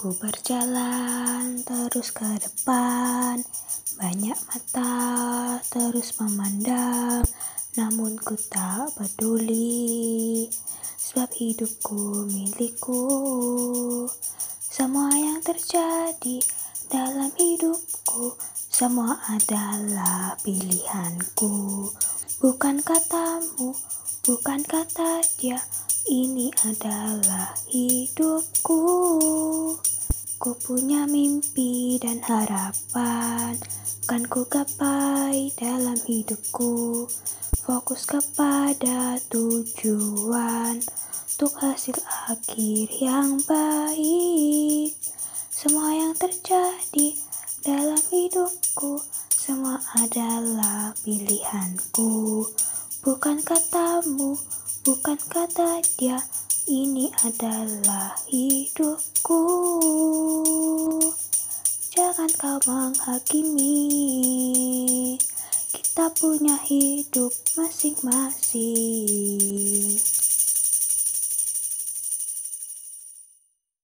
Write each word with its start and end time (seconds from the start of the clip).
Ku 0.00 0.16
berjalan 0.16 1.60
terus 1.60 2.08
ke 2.08 2.24
depan, 2.40 3.36
banyak 4.00 4.38
mata 4.48 4.96
terus 5.68 6.16
memandang, 6.16 7.20
namun 7.76 8.16
ku 8.16 8.32
tak 8.48 8.96
peduli, 8.96 10.48
sebab 10.96 11.28
hidupku 11.36 12.24
milikku. 12.32 13.04
Semua 14.72 15.12
yang 15.12 15.44
terjadi 15.44 16.48
dalam 16.88 17.28
hidupku, 17.36 18.40
semua 18.72 19.20
adalah 19.28 20.32
pilihanku. 20.40 21.92
Bukan 22.40 22.80
katamu, 22.80 23.76
bukan 24.24 24.64
kata 24.64 25.20
dia, 25.36 25.60
ini 26.08 26.48
adalah 26.64 27.52
hidupku. 27.68 28.80
Ku 30.40 30.56
punya 30.56 31.04
mimpi 31.04 32.00
dan 32.00 32.24
harapan. 32.24 33.60
Kan 34.08 34.24
ku 34.24 34.48
gapai 34.48 35.52
dalam 35.52 36.00
hidupku. 36.00 37.04
Fokus 37.60 38.08
kepada 38.08 39.20
tujuan. 39.28 40.80
Untuk 41.36 41.52
hasil 41.60 42.00
akhir 42.32 42.88
yang 43.04 43.36
baik. 43.44 44.96
Semua 45.52 45.92
yang 45.92 46.16
terjadi 46.16 47.20
dalam 47.60 48.00
hidupku. 48.08 48.96
Semua 49.28 49.76
adalah 50.00 50.96
pilihanku. 51.04 52.48
Bukan 53.04 53.44
katamu, 53.44 54.40
bukan 54.80 55.20
kata 55.28 55.84
dia 56.00 56.24
ini 56.64 57.12
adalah 57.26 58.16
hidupku. 58.30 59.42
Jangan 61.90 62.30
kau 62.38 62.62
menghakimi. 62.64 63.74
Kita 65.74 66.06
punya 66.16 66.56
hidup 66.64 67.34
masing-masing. 67.58 69.98